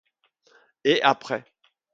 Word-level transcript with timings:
Et 0.83 0.99
apr 1.03 1.45